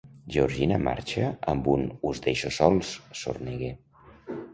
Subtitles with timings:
[0.35, 3.71] Georgina marxa amb un «us deixo sols» sorneguer.